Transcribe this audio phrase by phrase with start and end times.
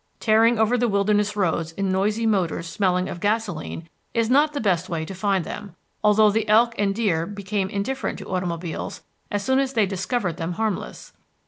[0.19, 4.89] Tearing over the wilderness roads in noisy motors smelling of gasolene is not the best
[4.89, 9.59] way to find them, although the elk and deer became indifferent to automobiles as soon
[9.59, 11.13] as they discovered them harmless.